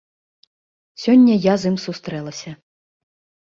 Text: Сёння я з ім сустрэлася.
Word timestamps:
Сёння 1.03 1.33
я 1.35 1.53
з 1.65 1.73
ім 1.73 1.77
сустрэлася. 1.85 2.55